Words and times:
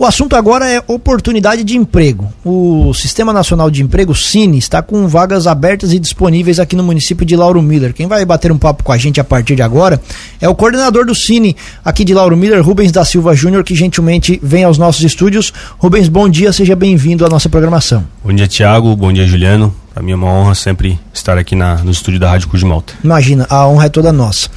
O 0.00 0.06
assunto 0.06 0.34
agora 0.34 0.66
é 0.66 0.82
oportunidade 0.86 1.62
de 1.62 1.76
emprego. 1.76 2.32
O 2.42 2.94
Sistema 2.94 3.34
Nacional 3.34 3.70
de 3.70 3.82
Emprego, 3.82 4.14
Cine, 4.14 4.56
está 4.56 4.80
com 4.80 5.06
vagas 5.06 5.46
abertas 5.46 5.92
e 5.92 5.98
disponíveis 5.98 6.58
aqui 6.58 6.74
no 6.74 6.82
município 6.82 7.26
de 7.26 7.36
Lauro 7.36 7.60
Miller. 7.60 7.92
Quem 7.92 8.06
vai 8.06 8.24
bater 8.24 8.50
um 8.50 8.56
papo 8.56 8.82
com 8.82 8.92
a 8.92 8.96
gente 8.96 9.20
a 9.20 9.24
partir 9.24 9.56
de 9.56 9.60
agora 9.60 10.00
é 10.40 10.48
o 10.48 10.54
coordenador 10.54 11.04
do 11.04 11.14
Cine 11.14 11.54
aqui 11.84 12.02
de 12.02 12.14
Lauro 12.14 12.34
Miller, 12.34 12.64
Rubens 12.64 12.90
da 12.90 13.04
Silva 13.04 13.34
Júnior, 13.34 13.62
que 13.62 13.74
gentilmente 13.74 14.40
vem 14.42 14.64
aos 14.64 14.78
nossos 14.78 15.04
estúdios. 15.04 15.52
Rubens, 15.76 16.08
bom 16.08 16.30
dia, 16.30 16.50
seja 16.50 16.74
bem-vindo 16.74 17.26
à 17.26 17.28
nossa 17.28 17.50
programação. 17.50 18.02
Bom 18.24 18.32
dia, 18.32 18.48
Tiago. 18.48 18.96
Bom 18.96 19.12
dia, 19.12 19.26
Juliano. 19.26 19.74
Para 19.92 20.02
mim 20.02 20.12
é 20.12 20.14
uma 20.14 20.28
honra 20.28 20.54
sempre 20.54 20.98
estar 21.12 21.36
aqui 21.36 21.54
na, 21.54 21.74
no 21.74 21.90
estúdio 21.90 22.18
da 22.18 22.30
Rádio 22.30 22.48
Cruz 22.48 22.62
de 22.62 22.66
Malta. 22.66 22.94
Imagina, 23.04 23.46
a 23.50 23.68
honra 23.68 23.84
é 23.84 23.88
toda 23.90 24.10
nossa. 24.10 24.48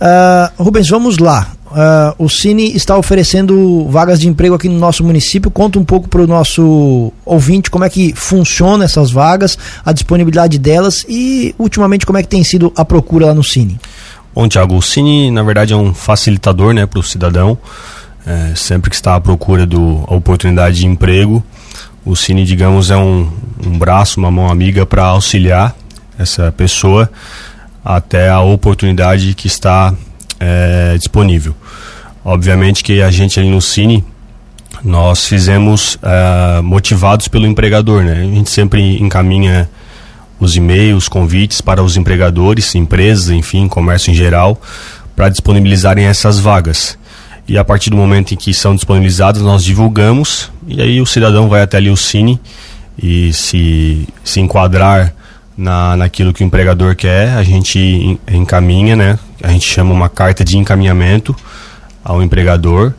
Uh, 0.00 0.62
Rubens, 0.62 0.88
vamos 0.88 1.18
lá. 1.18 1.48
Uh, 1.72 2.24
o 2.24 2.28
Cine 2.28 2.76
está 2.76 2.98
oferecendo 2.98 3.86
vagas 3.88 4.20
de 4.20 4.28
emprego 4.28 4.54
aqui 4.54 4.68
no 4.68 4.78
nosso 4.78 5.02
município. 5.02 5.50
Conta 5.50 5.78
um 5.78 5.84
pouco 5.84 6.06
para 6.06 6.20
o 6.20 6.26
nosso 6.26 7.10
ouvinte 7.24 7.70
como 7.70 7.84
é 7.84 7.88
que 7.88 8.12
funciona 8.14 8.84
essas 8.84 9.10
vagas, 9.10 9.56
a 9.84 9.92
disponibilidade 9.92 10.58
delas 10.58 11.06
e, 11.08 11.54
ultimamente, 11.58 12.04
como 12.04 12.18
é 12.18 12.22
que 12.22 12.28
tem 12.28 12.44
sido 12.44 12.72
a 12.76 12.84
procura 12.84 13.26
lá 13.26 13.34
no 13.34 13.42
Cine. 13.42 13.80
Bom, 14.34 14.46
Tiago, 14.48 14.76
o 14.76 14.82
Cine, 14.82 15.30
na 15.30 15.42
verdade, 15.42 15.72
é 15.72 15.76
um 15.76 15.94
facilitador 15.94 16.74
né, 16.74 16.84
para 16.84 17.00
o 17.00 17.02
cidadão. 17.02 17.56
É, 18.26 18.52
sempre 18.54 18.90
que 18.90 18.96
está 18.96 19.16
à 19.16 19.20
procura 19.20 19.66
da 19.66 19.78
oportunidade 19.78 20.76
de 20.76 20.86
emprego, 20.86 21.42
o 22.04 22.14
Cine, 22.14 22.44
digamos, 22.44 22.90
é 22.90 22.96
um, 22.96 23.30
um 23.66 23.78
braço, 23.78 24.20
uma 24.20 24.30
mão 24.30 24.50
amiga 24.50 24.84
para 24.84 25.04
auxiliar 25.04 25.74
essa 26.18 26.52
pessoa 26.52 27.10
até 27.84 28.28
a 28.28 28.40
oportunidade 28.40 29.34
que 29.34 29.46
está 29.46 29.94
é, 30.42 30.98
disponível. 30.98 31.54
Obviamente 32.24 32.82
que 32.82 33.00
a 33.00 33.10
gente 33.10 33.38
ali 33.38 33.48
no 33.48 33.60
Cine, 33.60 34.04
nós 34.82 35.26
fizemos 35.26 35.96
é, 36.02 36.60
motivados 36.60 37.28
pelo 37.28 37.46
empregador, 37.46 38.02
né? 38.02 38.20
A 38.20 38.36
gente 38.36 38.50
sempre 38.50 39.00
encaminha 39.00 39.70
os 40.40 40.56
e-mails, 40.56 41.08
convites 41.08 41.60
para 41.60 41.82
os 41.82 41.96
empregadores, 41.96 42.74
empresas, 42.74 43.30
enfim, 43.30 43.68
comércio 43.68 44.10
em 44.10 44.14
geral, 44.14 44.60
para 45.14 45.28
disponibilizarem 45.28 46.06
essas 46.06 46.40
vagas 46.40 46.98
e 47.46 47.58
a 47.58 47.64
partir 47.64 47.90
do 47.90 47.96
momento 47.96 48.34
em 48.34 48.36
que 48.36 48.54
são 48.54 48.74
disponibilizadas 48.74 49.42
nós 49.42 49.64
divulgamos 49.64 50.50
e 50.66 50.80
aí 50.80 51.00
o 51.00 51.06
cidadão 51.06 51.48
vai 51.48 51.62
até 51.62 51.76
ali 51.76 51.90
o 51.90 51.96
Cine 51.96 52.40
e 53.00 53.32
se, 53.32 54.08
se 54.22 54.40
enquadrar 54.40 55.12
na, 55.56 55.96
naquilo 55.96 56.32
que 56.32 56.42
o 56.42 56.46
empregador 56.46 56.94
quer, 56.94 57.30
a 57.30 57.42
gente 57.42 58.18
encaminha, 58.30 58.96
né? 58.96 59.18
A 59.42 59.48
gente 59.48 59.66
chama 59.66 59.92
uma 59.92 60.08
carta 60.08 60.44
de 60.44 60.56
encaminhamento 60.56 61.34
ao 62.04 62.22
empregador 62.22 62.92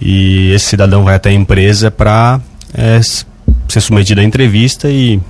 e 0.00 0.50
esse 0.52 0.66
cidadão 0.66 1.04
vai 1.04 1.14
até 1.14 1.30
a 1.30 1.32
empresa 1.32 1.90
para 1.90 2.40
é, 2.74 3.00
ser 3.68 3.80
submetido 3.80 4.20
à 4.20 4.24
entrevista 4.24 4.88
e 4.88 5.20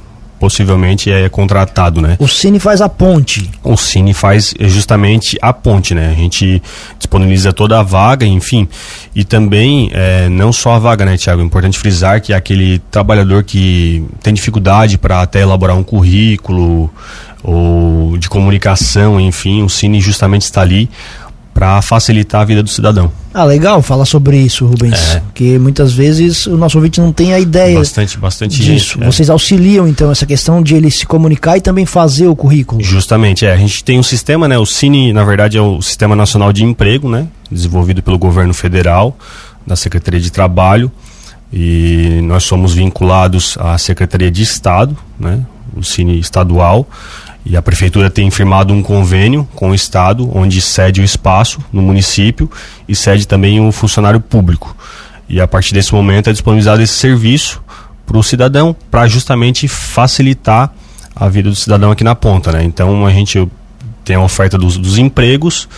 possivelmente 0.42 1.08
é 1.08 1.28
contratado, 1.28 2.00
né? 2.00 2.16
O 2.18 2.26
Cine 2.26 2.58
faz 2.58 2.80
a 2.80 2.88
ponte. 2.88 3.48
O 3.62 3.76
Cine 3.76 4.12
faz 4.12 4.52
justamente 4.58 5.38
a 5.40 5.52
ponte, 5.52 5.94
né? 5.94 6.10
A 6.10 6.20
gente 6.20 6.60
disponibiliza 6.98 7.52
toda 7.52 7.78
a 7.78 7.82
vaga, 7.84 8.26
enfim, 8.26 8.66
e 9.14 9.22
também 9.22 9.88
é, 9.92 10.28
não 10.28 10.52
só 10.52 10.72
a 10.72 10.78
vaga, 10.80 11.04
né, 11.04 11.16
Tiago? 11.16 11.40
É 11.40 11.44
importante 11.44 11.78
frisar 11.78 12.20
que 12.20 12.32
é 12.32 12.36
aquele 12.36 12.80
trabalhador 12.90 13.44
que 13.44 14.04
tem 14.20 14.34
dificuldade 14.34 14.98
para 14.98 15.22
até 15.22 15.42
elaborar 15.42 15.76
um 15.76 15.84
currículo 15.84 16.90
ou 17.44 17.91
comunicação, 18.32 19.20
enfim, 19.20 19.62
o 19.62 19.68
Cine 19.68 20.00
justamente 20.00 20.42
está 20.42 20.62
ali 20.62 20.88
para 21.52 21.82
facilitar 21.82 22.40
a 22.40 22.44
vida 22.46 22.62
do 22.62 22.70
cidadão. 22.70 23.12
Ah, 23.34 23.44
legal 23.44 23.82
falar 23.82 24.06
sobre 24.06 24.38
isso, 24.38 24.64
Rubens. 24.64 25.14
É. 25.14 25.20
Porque 25.20 25.58
muitas 25.58 25.92
vezes 25.92 26.46
o 26.46 26.56
nosso 26.56 26.78
ouvinte 26.78 26.98
não 26.98 27.12
tem 27.12 27.34
a 27.34 27.38
ideia 27.38 27.78
bastante, 27.78 28.18
bastante 28.18 28.56
disso. 28.56 28.94
Gente, 28.94 29.02
é. 29.02 29.06
Vocês 29.06 29.28
auxiliam, 29.28 29.86
então, 29.86 30.10
essa 30.10 30.24
questão 30.24 30.62
de 30.62 30.74
ele 30.74 30.90
se 30.90 31.04
comunicar 31.04 31.58
e 31.58 31.60
também 31.60 31.84
fazer 31.84 32.26
o 32.26 32.34
currículo. 32.34 32.82
Justamente, 32.82 33.44
é. 33.44 33.52
A 33.52 33.56
gente 33.58 33.84
tem 33.84 33.98
um 33.98 34.02
sistema, 34.02 34.48
né? 34.48 34.56
O 34.56 34.64
Cine, 34.64 35.12
na 35.12 35.24
verdade, 35.24 35.58
é 35.58 35.60
o 35.60 35.82
Sistema 35.82 36.16
Nacional 36.16 36.54
de 36.54 36.64
Emprego, 36.64 37.10
né? 37.10 37.26
Desenvolvido 37.50 38.02
pelo 38.02 38.18
governo 38.18 38.54
federal, 38.54 39.14
da 39.66 39.76
Secretaria 39.76 40.20
de 40.20 40.32
Trabalho. 40.32 40.90
E 41.52 42.20
nós 42.22 42.44
somos 42.44 42.72
vinculados 42.72 43.58
à 43.60 43.76
Secretaria 43.76 44.30
de 44.30 44.42
Estado, 44.42 44.96
né? 45.20 45.40
O 45.76 45.82
Cine 45.82 46.18
estadual. 46.18 46.88
E 47.44 47.56
a 47.56 47.62
prefeitura 47.62 48.08
tem 48.08 48.30
firmado 48.30 48.72
um 48.72 48.82
convênio 48.82 49.48
com 49.54 49.70
o 49.70 49.74
estado, 49.74 50.30
onde 50.36 50.60
cede 50.60 51.00
o 51.00 51.04
espaço 51.04 51.60
no 51.72 51.82
município 51.82 52.50
e 52.88 52.94
cede 52.94 53.26
também 53.26 53.60
o 53.60 53.72
funcionário 53.72 54.20
público. 54.20 54.76
E 55.28 55.40
a 55.40 55.48
partir 55.48 55.74
desse 55.74 55.92
momento 55.92 56.30
é 56.30 56.32
disponibilizado 56.32 56.82
esse 56.82 56.94
serviço 56.94 57.62
para 58.06 58.16
o 58.16 58.22
cidadão, 58.22 58.76
para 58.90 59.06
justamente 59.08 59.66
facilitar 59.66 60.72
a 61.14 61.28
vida 61.28 61.50
do 61.50 61.56
cidadão 61.56 61.90
aqui 61.90 62.04
na 62.04 62.14
ponta, 62.14 62.52
né? 62.52 62.62
Então 62.62 63.06
a 63.06 63.10
gente 63.10 63.48
tem 64.04 64.16
a 64.16 64.20
oferta 64.20 64.56
dos, 64.56 64.76
dos 64.76 64.98
empregos 64.98 65.68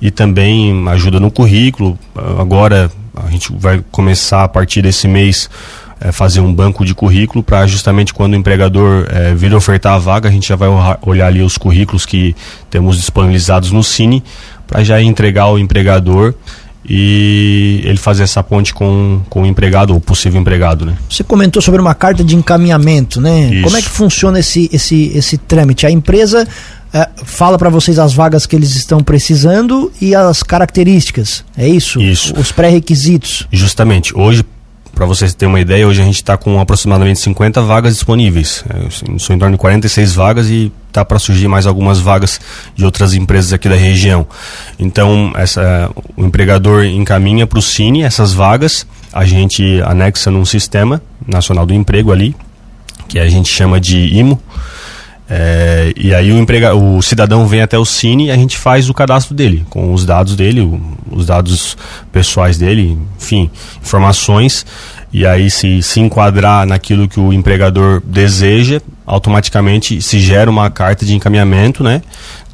e 0.00 0.10
também 0.10 0.88
ajuda 0.88 1.20
no 1.20 1.30
currículo. 1.30 1.98
Agora 2.38 2.90
a 3.14 3.30
gente 3.30 3.52
vai 3.52 3.82
começar 3.90 4.44
a 4.44 4.48
partir 4.48 4.82
desse 4.82 5.06
mês 5.06 5.50
é, 6.00 6.10
fazer 6.10 6.40
um 6.40 6.52
banco 6.52 6.84
de 6.84 6.94
currículo 6.94 7.42
para 7.42 7.66
justamente 7.66 8.14
quando 8.14 8.32
o 8.32 8.36
empregador 8.36 9.06
é, 9.10 9.34
vir 9.34 9.54
ofertar 9.54 9.94
a 9.94 9.98
vaga, 9.98 10.28
a 10.28 10.32
gente 10.32 10.48
já 10.48 10.56
vai 10.56 10.68
olhar 11.02 11.26
ali 11.26 11.42
os 11.42 11.58
currículos 11.58 12.06
que 12.06 12.34
temos 12.70 12.96
disponibilizados 12.96 13.70
no 13.70 13.84
Cine 13.84 14.24
para 14.66 14.82
já 14.82 15.00
entregar 15.02 15.44
ao 15.44 15.58
empregador 15.58 16.34
e 16.88 17.82
ele 17.84 17.98
fazer 17.98 18.22
essa 18.22 18.42
ponte 18.42 18.72
com, 18.72 19.20
com 19.28 19.42
o 19.42 19.46
empregado 19.46 19.92
ou 19.92 20.00
possível 20.00 20.40
empregado, 20.40 20.86
né? 20.86 20.96
Você 21.08 21.22
comentou 21.22 21.60
sobre 21.60 21.80
uma 21.80 21.94
carta 21.94 22.24
de 22.24 22.34
encaminhamento, 22.34 23.20
né? 23.20 23.50
Isso. 23.52 23.62
Como 23.64 23.76
é 23.76 23.82
que 23.82 23.88
funciona 23.88 24.40
esse, 24.40 24.70
esse, 24.72 25.12
esse 25.14 25.36
trâmite? 25.36 25.86
A 25.86 25.90
empresa 25.90 26.48
é, 26.92 27.08
fala 27.24 27.58
para 27.58 27.68
vocês 27.68 27.98
as 27.98 28.14
vagas 28.14 28.46
que 28.46 28.56
eles 28.56 28.74
estão 28.74 29.00
precisando 29.00 29.92
e 30.00 30.14
as 30.14 30.42
características, 30.42 31.44
é 31.56 31.68
isso? 31.68 32.00
Isso. 32.00 32.34
Os 32.38 32.50
pré-requisitos. 32.50 33.46
Justamente. 33.52 34.16
Hoje, 34.16 34.44
para 35.00 35.06
vocês 35.06 35.32
terem 35.32 35.50
uma 35.50 35.58
ideia, 35.58 35.88
hoje 35.88 36.02
a 36.02 36.04
gente 36.04 36.16
está 36.16 36.36
com 36.36 36.60
aproximadamente 36.60 37.20
50 37.20 37.62
vagas 37.62 37.94
disponíveis. 37.94 38.62
É, 38.68 39.18
são 39.18 39.34
em 39.34 39.38
torno 39.38 39.56
de 39.56 39.58
46 39.58 40.14
vagas 40.14 40.50
e 40.50 40.70
tá 40.92 41.02
para 41.02 41.18
surgir 41.18 41.48
mais 41.48 41.66
algumas 41.66 41.98
vagas 41.98 42.38
de 42.74 42.84
outras 42.84 43.14
empresas 43.14 43.50
aqui 43.50 43.66
da 43.66 43.76
região. 43.76 44.26
Então, 44.78 45.32
essa, 45.36 45.90
o 46.18 46.22
empregador 46.22 46.84
encaminha 46.84 47.46
para 47.46 47.58
o 47.58 47.62
Cine 47.62 48.02
essas 48.02 48.34
vagas, 48.34 48.86
a 49.10 49.24
gente 49.24 49.80
anexa 49.86 50.30
num 50.30 50.44
sistema 50.44 51.00
nacional 51.26 51.64
do 51.64 51.72
emprego 51.72 52.12
ali, 52.12 52.36
que 53.08 53.18
a 53.18 53.26
gente 53.26 53.48
chama 53.48 53.80
de 53.80 53.96
IMO. 54.18 54.38
É, 55.32 55.92
e 55.96 56.12
aí 56.12 56.32
o, 56.32 56.38
emprega, 56.38 56.74
o 56.74 57.00
cidadão 57.00 57.46
vem 57.46 57.62
até 57.62 57.78
o 57.78 57.84
Cine 57.84 58.26
e 58.26 58.30
a 58.32 58.36
gente 58.36 58.58
faz 58.58 58.90
o 58.90 58.94
cadastro 58.94 59.32
dele, 59.32 59.64
com 59.70 59.94
os 59.94 60.04
dados 60.04 60.34
dele, 60.34 60.60
o, 60.60 60.80
os 61.08 61.26
dados 61.26 61.76
pessoais 62.10 62.58
dele, 62.58 62.98
enfim, 63.16 63.48
informações. 63.80 64.66
E 65.12 65.24
aí 65.24 65.48
se 65.50 65.82
se 65.82 66.00
enquadrar 66.00 66.66
naquilo 66.66 67.08
que 67.08 67.20
o 67.20 67.32
empregador 67.32 68.02
deseja, 68.04 68.80
automaticamente 69.06 70.02
se 70.02 70.18
gera 70.18 70.50
uma 70.50 70.68
carta 70.68 71.04
de 71.04 71.14
encaminhamento, 71.14 71.84
né? 71.84 72.02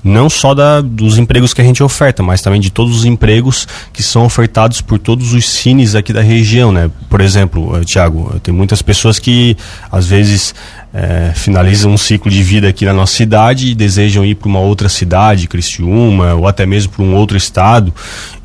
Não 0.07 0.31
só 0.31 0.55
da, 0.55 0.81
dos 0.81 1.19
empregos 1.19 1.53
que 1.53 1.61
a 1.61 1.65
gente 1.65 1.83
oferta, 1.83 2.23
mas 2.23 2.41
também 2.41 2.61
de 2.61 2.71
todos 2.71 2.97
os 2.97 3.05
empregos 3.05 3.67
que 3.93 4.03
são 4.03 4.25
ofertados 4.25 4.81
por 4.81 4.99
todos 4.99 5.33
os 5.33 5.49
cines 5.49 5.95
aqui 5.95 6.13
da 6.13 6.23
região, 6.23 6.71
né? 6.71 6.91
Por 7.11 7.21
exemplo, 7.21 7.77
uh, 7.77 7.85
Tiago, 7.85 8.39
tem 8.43 8.55
muitas 8.55 8.81
pessoas 8.81 9.19
que 9.19 9.57
às 9.91 10.07
vezes 10.07 10.55
é, 10.95 11.33
finalizam 11.35 11.93
um 11.93 11.99
ciclo 11.99 12.31
de 12.31 12.43
vida 12.43 12.69
aqui 12.69 12.85
na 12.85 12.93
nossa 12.93 13.15
cidade 13.15 13.69
e 13.69 13.75
desejam 13.75 14.25
ir 14.25 14.37
para 14.37 14.49
uma 14.49 14.61
outra 14.61 14.89
cidade, 14.89 15.49
Criciúma, 15.49 16.35
ou 16.35 16.47
até 16.47 16.65
mesmo 16.65 16.93
para 16.93 17.03
um 17.03 17.15
outro 17.15 17.37
estado. 17.37 17.93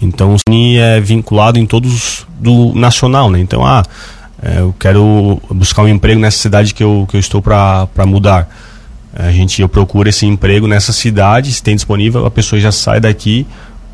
Então 0.01 0.33
o 0.33 0.38
Cine 0.39 0.78
é 0.78 0.99
vinculado 0.99 1.59
em 1.59 1.66
todos 1.66 2.25
do 2.39 2.73
nacional, 2.73 3.29
né? 3.29 3.39
Então, 3.39 3.66
ah, 3.66 3.83
é, 4.41 4.59
eu 4.59 4.73
quero 4.79 5.40
buscar 5.52 5.84
um 5.84 5.87
emprego 5.87 6.19
nessa 6.19 6.40
cidade 6.40 6.73
que 6.73 6.84
eu, 6.84 7.07
que 7.09 7.16
eu 7.16 7.19
estou 7.19 7.41
para 7.41 7.87
mudar 8.05 8.49
a 9.13 9.31
gente 9.31 9.61
eu 9.61 9.69
esse 10.08 10.25
emprego 10.25 10.67
nessa 10.67 10.93
cidade, 10.93 11.52
se 11.52 11.61
tem 11.61 11.75
disponível, 11.75 12.25
a 12.25 12.31
pessoa 12.31 12.59
já 12.59 12.72
sai 12.72 12.99
daqui 12.99 13.46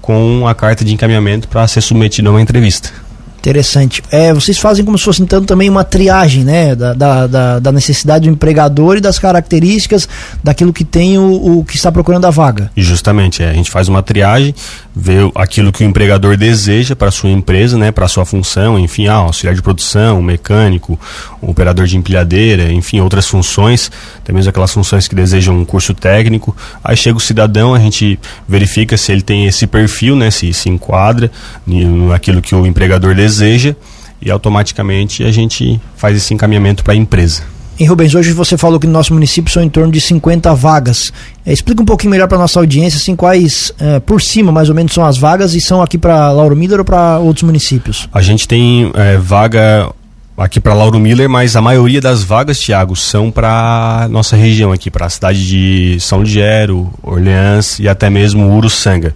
com 0.01 0.47
a 0.47 0.55
carta 0.55 0.85
de 0.85 0.93
encaminhamento 0.93 1.47
para 1.47 1.67
ser 1.67 1.81
submetida 1.81 2.29
a 2.29 2.31
uma 2.31 2.41
entrevista. 2.41 3.06
Interessante. 3.39 4.03
É, 4.11 4.33
vocês 4.33 4.57
fazem 4.57 4.83
como 4.83 4.97
se 4.97 5.05
fosse 5.05 5.21
então 5.21 5.43
também 5.43 5.69
uma 5.69 5.83
triagem, 5.83 6.43
né? 6.43 6.75
Da, 6.75 6.93
da, 6.93 7.59
da, 7.59 7.71
necessidade 7.71 8.27
do 8.27 8.33
empregador 8.33 8.97
e 8.97 9.01
das 9.01 9.19
características 9.19 10.09
daquilo 10.43 10.73
que 10.73 10.83
tem 10.83 11.17
o, 11.17 11.59
o 11.59 11.63
que 11.63 11.77
está 11.77 11.91
procurando 11.91 12.25
a 12.25 12.29
vaga. 12.29 12.69
Justamente, 12.75 13.41
é, 13.41 13.49
a 13.49 13.53
gente 13.53 13.71
faz 13.71 13.87
uma 13.87 14.03
triagem, 14.03 14.53
vê 14.93 15.17
aquilo 15.35 15.71
que 15.71 15.83
o 15.83 15.87
empregador 15.87 16.35
deseja 16.35 16.95
para 16.95 17.09
sua 17.09 17.29
empresa, 17.29 17.77
né? 17.77 17.91
Para 17.91 18.07
sua 18.07 18.25
função, 18.25 18.77
enfim, 18.77 19.07
ah, 19.07 19.13
auxiliar 19.13 19.55
de 19.55 19.61
produção, 19.61 20.21
mecânico, 20.21 20.99
operador 21.41 21.85
de 21.85 21.95
empilhadeira, 21.95 22.71
enfim, 22.71 22.99
outras 22.99 23.27
funções, 23.27 23.89
até 24.17 24.33
mesmo 24.33 24.49
aquelas 24.49 24.73
funções 24.73 25.07
que 25.07 25.15
desejam 25.15 25.57
um 25.57 25.63
curso 25.63 25.93
técnico. 25.93 26.55
Aí 26.83 26.97
chega 26.97 27.17
o 27.17 27.21
cidadão, 27.21 27.73
a 27.73 27.79
gente 27.79 28.19
verifica 28.47 28.97
se 28.97 29.11
ele 29.11 29.21
tem 29.21 29.45
esse 29.45 29.67
perfil, 29.67 30.15
né? 30.15 30.31
Se 30.31 30.51
se 30.51 30.69
enquadra 30.69 31.31
naquilo 31.65 32.41
que 32.41 32.53
o 32.53 32.65
empregador 32.65 33.15
deseja 33.15 33.36
deseja 33.37 33.75
e 34.21 34.31
automaticamente 34.31 35.23
a 35.23 35.31
gente 35.31 35.79
faz 35.95 36.17
esse 36.17 36.33
encaminhamento 36.33 36.83
para 36.83 36.93
a 36.93 36.95
empresa. 36.95 37.43
Em 37.79 37.85
Rubens, 37.85 38.15
hoje 38.15 38.33
você 38.33 38.57
falou 38.57 38.79
que 38.79 38.87
no 38.87 38.93
nosso 38.93 39.13
município 39.13 39.53
são 39.53 39.61
em 39.61 39.69
torno 39.69 39.91
de 39.91 40.01
50 40.01 40.51
vagas. 40.55 41.13
É, 41.45 41.53
explica 41.53 41.79
um 41.79 41.85
pouquinho 41.85 42.09
melhor 42.09 42.27
para 42.27 42.35
nossa 42.39 42.59
audiência, 42.59 42.97
assim, 42.97 43.15
quais, 43.15 43.71
é, 43.79 43.99
por 43.99 44.19
cima, 44.19 44.51
mais 44.51 44.67
ou 44.67 44.73
menos, 44.73 44.93
são 44.93 45.05
as 45.05 45.15
vagas 45.15 45.53
e 45.53 45.61
são 45.61 45.79
aqui 45.79 45.95
para 45.95 46.31
Lauro 46.31 46.55
Miller 46.55 46.79
ou 46.79 46.85
para 46.85 47.19
outros 47.19 47.43
municípios? 47.43 48.09
A 48.11 48.19
gente 48.19 48.47
tem 48.47 48.91
é, 48.95 49.17
vaga 49.17 49.91
aqui 50.35 50.59
para 50.59 50.73
Lauro 50.73 50.99
Miller, 50.99 51.29
mas 51.29 51.55
a 51.55 51.61
maioria 51.61 52.01
das 52.01 52.23
vagas, 52.23 52.59
Tiago, 52.59 52.95
são 52.95 53.29
para 53.29 54.07
nossa 54.09 54.35
região 54.35 54.71
aqui, 54.71 54.89
para 54.89 55.05
a 55.05 55.09
cidade 55.09 55.47
de 55.47 55.99
São 55.99 56.23
Ligero, 56.23 56.91
Orleans 57.03 57.77
e 57.77 57.87
até 57.87 58.09
mesmo 58.09 58.55
Uruçanga. 58.55 59.13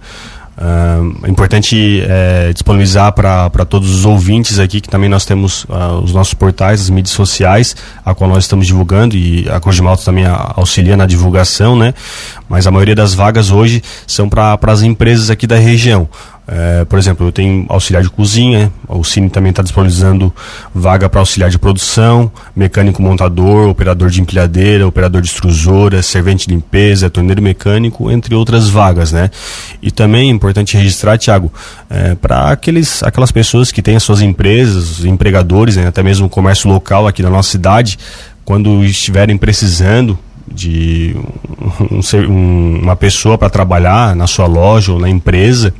Uh, 0.56 1.26
é 1.26 1.30
importante 1.30 2.02
é, 2.06 2.52
disponibilizar 2.52 3.10
para 3.12 3.64
todos 3.64 3.90
os 3.90 4.04
ouvintes 4.04 4.58
aqui 4.58 4.82
que 4.82 4.88
também 4.88 5.08
nós 5.08 5.24
temos 5.24 5.64
uh, 5.64 6.00
os 6.04 6.12
nossos 6.12 6.34
portais, 6.34 6.82
as 6.82 6.90
mídias 6.90 7.14
sociais, 7.14 7.74
a 8.04 8.14
qual 8.14 8.28
nós 8.28 8.44
estamos 8.44 8.66
divulgando 8.66 9.16
e 9.16 9.48
a 9.48 9.58
Cogimalto 9.58 10.04
também 10.04 10.26
auxilia 10.26 10.96
na 10.96 11.06
divulgação, 11.06 11.74
né? 11.74 11.94
Mas 12.48 12.66
a 12.66 12.70
maioria 12.70 12.94
das 12.94 13.14
vagas 13.14 13.50
hoje 13.50 13.82
são 14.06 14.28
para 14.28 14.58
as 14.66 14.82
empresas 14.82 15.30
aqui 15.30 15.46
da 15.46 15.56
região. 15.56 16.06
É, 16.46 16.84
por 16.84 16.98
exemplo, 16.98 17.26
eu 17.26 17.30
tenho 17.30 17.64
auxiliar 17.68 18.02
de 18.02 18.10
cozinha, 18.10 18.72
o 18.88 19.04
Cine 19.04 19.30
também 19.30 19.50
está 19.50 19.62
disponibilizando 19.62 20.34
vaga 20.74 21.08
para 21.08 21.20
auxiliar 21.20 21.48
de 21.48 21.58
produção, 21.58 22.32
mecânico 22.54 23.00
montador, 23.00 23.68
operador 23.68 24.10
de 24.10 24.20
empilhadeira, 24.20 24.86
operador 24.86 25.22
de 25.22 25.28
extrusora, 25.28 26.02
servente 26.02 26.48
de 26.48 26.54
limpeza, 26.54 27.08
torneiro 27.08 27.40
mecânico, 27.40 28.10
entre 28.10 28.34
outras 28.34 28.68
vagas, 28.68 29.12
né? 29.12 29.30
E 29.80 29.92
também 29.92 30.30
é 30.30 30.32
importante 30.32 30.76
registrar, 30.76 31.16
Tiago, 31.16 31.52
é, 31.88 32.16
para 32.16 32.50
aqueles 32.50 33.04
aquelas 33.04 33.30
pessoas 33.30 33.70
que 33.70 33.80
têm 33.80 33.94
as 33.94 34.02
suas 34.02 34.20
empresas, 34.20 35.04
empregadores, 35.04 35.76
né, 35.76 35.86
até 35.86 36.02
mesmo 36.02 36.26
o 36.26 36.30
comércio 36.30 36.68
local 36.68 37.06
aqui 37.06 37.22
na 37.22 37.30
nossa 37.30 37.50
cidade, 37.50 37.98
quando 38.44 38.84
estiverem 38.84 39.38
precisando 39.38 40.18
de 40.52 41.14
um, 41.90 42.00
um, 42.28 42.80
uma 42.82 42.96
pessoa 42.96 43.38
para 43.38 43.48
trabalhar 43.48 44.16
na 44.16 44.26
sua 44.26 44.46
loja 44.46 44.92
ou 44.92 44.98
na 44.98 45.08
empresa, 45.08 45.72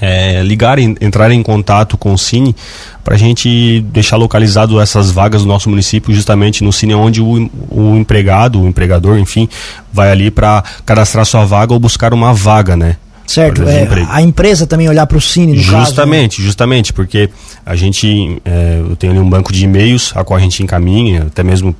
é, 0.00 0.42
ligarem, 0.42 0.96
entrarem 1.00 1.38
em 1.38 1.42
contato 1.42 1.96
com 1.96 2.12
o 2.12 2.18
Cine 2.18 2.54
para 3.02 3.14
a 3.14 3.18
gente 3.18 3.80
deixar 3.92 4.16
localizado 4.16 4.80
essas 4.80 5.10
vagas 5.10 5.42
do 5.42 5.48
nosso 5.48 5.68
município 5.70 6.14
justamente 6.14 6.62
no 6.62 6.72
Cine 6.72 6.94
onde 6.94 7.20
o, 7.20 7.50
o 7.70 7.96
empregado, 7.96 8.60
o 8.60 8.68
empregador, 8.68 9.18
enfim, 9.18 9.48
vai 9.92 10.10
ali 10.10 10.30
para 10.30 10.62
cadastrar 10.84 11.24
sua 11.24 11.44
vaga 11.44 11.72
ou 11.72 11.80
buscar 11.80 12.12
uma 12.12 12.32
vaga, 12.32 12.76
né? 12.76 12.96
Certo, 13.26 13.62
é, 13.68 13.86
a 14.08 14.22
empresa 14.22 14.66
também 14.66 14.88
olhar 14.88 15.06
para 15.06 15.18
o 15.18 15.20
Cine, 15.20 15.52
no 15.52 15.60
Justamente, 15.60 16.36
caso, 16.36 16.40
né? 16.40 16.46
justamente, 16.46 16.92
porque 16.94 17.28
a 17.64 17.76
gente, 17.76 18.40
é, 18.42 18.80
eu 18.80 18.96
tenho 18.96 19.12
ali 19.12 19.20
um 19.20 19.28
banco 19.28 19.52
de 19.52 19.64
e-mails 19.64 20.12
a 20.16 20.24
qual 20.24 20.38
a 20.38 20.40
gente 20.40 20.62
encaminha, 20.62 21.24
até 21.24 21.42
mesmo 21.42 21.76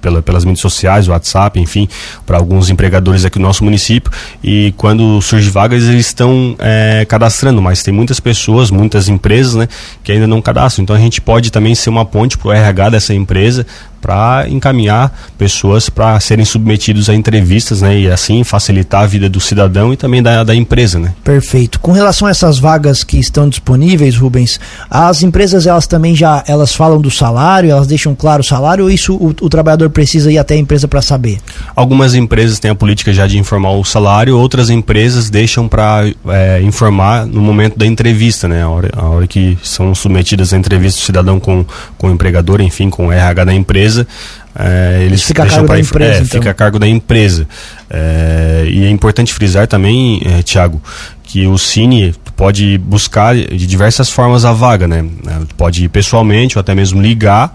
pela, 0.00 0.22
pelas 0.22 0.44
mídias 0.44 0.60
sociais, 0.60 1.08
WhatsApp, 1.08 1.58
enfim, 1.60 1.88
para 2.26 2.38
alguns 2.38 2.70
empregadores 2.70 3.24
aqui 3.24 3.38
do 3.38 3.42
nosso 3.42 3.64
município. 3.64 4.10
E 4.42 4.72
quando 4.76 5.20
surge 5.20 5.50
vagas, 5.50 5.84
eles 5.84 6.06
estão 6.06 6.56
é, 6.58 7.04
cadastrando, 7.08 7.60
mas 7.60 7.82
tem 7.82 7.92
muitas 7.92 8.20
pessoas, 8.20 8.70
muitas 8.70 9.08
empresas, 9.08 9.54
né, 9.54 9.68
que 10.02 10.12
ainda 10.12 10.26
não 10.26 10.40
cadastram. 10.40 10.82
Então 10.82 10.96
a 10.96 10.98
gente 10.98 11.20
pode 11.20 11.50
também 11.50 11.74
ser 11.74 11.90
uma 11.90 12.04
ponte 12.04 12.36
para 12.38 12.48
o 12.48 12.52
RH 12.52 12.90
dessa 12.90 13.14
empresa 13.14 13.66
para 14.00 14.46
encaminhar 14.48 15.12
pessoas 15.36 15.90
para 15.90 16.18
serem 16.20 16.44
submetidos 16.44 17.08
a 17.08 17.14
entrevistas, 17.14 17.82
né, 17.82 17.98
e 17.98 18.10
assim 18.10 18.42
facilitar 18.44 19.02
a 19.02 19.06
vida 19.06 19.28
do 19.28 19.40
cidadão 19.40 19.92
e 19.92 19.96
também 19.96 20.22
da, 20.22 20.42
da 20.42 20.54
empresa, 20.54 20.98
né. 20.98 21.12
Perfeito. 21.22 21.78
Com 21.80 21.92
relação 21.92 22.26
a 22.26 22.30
essas 22.30 22.58
vagas 22.58 23.04
que 23.04 23.18
estão 23.18 23.48
disponíveis, 23.48 24.16
Rubens, 24.16 24.58
as 24.90 25.22
empresas 25.22 25.66
elas 25.66 25.86
também 25.86 26.14
já 26.14 26.42
elas 26.46 26.74
falam 26.74 27.00
do 27.00 27.10
salário, 27.10 27.70
elas 27.70 27.86
deixam 27.86 28.14
claro 28.14 28.40
o 28.40 28.44
salário 28.44 28.84
ou 28.84 28.90
isso 28.90 29.14
o, 29.14 29.34
o 29.40 29.48
trabalhador 29.48 29.90
precisa 29.90 30.30
ir 30.32 30.38
até 30.38 30.54
a 30.54 30.58
empresa 30.58 30.88
para 30.88 31.02
saber? 31.02 31.38
Algumas 31.74 32.14
empresas 32.14 32.58
têm 32.58 32.70
a 32.70 32.74
política 32.74 33.12
já 33.12 33.26
de 33.26 33.38
informar 33.38 33.72
o 33.72 33.84
salário, 33.84 34.38
outras 34.38 34.70
empresas 34.70 35.30
deixam 35.30 35.68
para 35.68 36.04
é, 36.28 36.60
informar 36.62 37.26
no 37.26 37.40
momento 37.40 37.78
da 37.78 37.86
entrevista, 37.86 38.48
né, 38.48 38.62
a 38.62 38.68
hora, 38.68 38.90
a 38.96 39.06
hora 39.06 39.26
que 39.26 39.58
são 39.62 39.94
submetidas 39.94 40.52
a 40.52 40.56
entrevista 40.56 41.00
o 41.00 41.04
cidadão 41.04 41.38
com, 41.38 41.64
com 41.98 42.08
o 42.08 42.10
empregador, 42.10 42.60
enfim, 42.60 42.90
com 42.90 43.08
o 43.08 43.12
RH 43.12 43.44
da 43.44 43.54
empresa 43.54 43.89
empresa. 43.90 44.06
É, 44.54 45.02
eles 45.04 45.22
fica 45.22 45.42
a 45.42 45.46
cargo 45.46 45.68
da 45.68 45.78
empresa, 45.78 46.12
é, 46.12 46.16
então. 46.22 46.40
fica 46.40 46.50
a 46.50 46.54
cargo 46.54 46.78
da 46.78 46.88
empresa. 46.88 47.46
É, 47.88 48.66
e 48.68 48.84
é 48.84 48.90
importante 48.90 49.32
frisar 49.32 49.66
também, 49.66 50.20
é, 50.24 50.42
Tiago, 50.42 50.82
que 51.22 51.46
o 51.46 51.58
Cine 51.58 52.14
pode 52.36 52.78
buscar 52.78 53.34
de 53.36 53.66
diversas 53.66 54.10
formas 54.10 54.44
a 54.44 54.52
vaga, 54.52 54.88
né? 54.88 55.04
É, 55.26 55.54
pode 55.56 55.84
ir 55.84 55.88
pessoalmente 55.88 56.56
ou 56.58 56.60
até 56.60 56.74
mesmo 56.74 57.00
ligar, 57.00 57.52